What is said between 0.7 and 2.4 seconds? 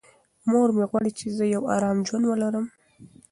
مې غواړي چې زه یو ارام ژوند